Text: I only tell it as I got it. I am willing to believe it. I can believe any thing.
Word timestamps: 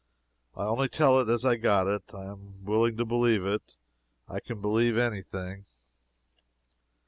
I 0.55 0.63
only 0.63 0.89
tell 0.89 1.19
it 1.19 1.29
as 1.29 1.45
I 1.45 1.57
got 1.57 1.85
it. 1.85 2.11
I 2.11 2.25
am 2.25 2.65
willing 2.65 2.97
to 2.97 3.05
believe 3.05 3.45
it. 3.45 3.77
I 4.27 4.39
can 4.39 4.59
believe 4.59 4.97
any 4.97 5.21
thing. 5.21 5.65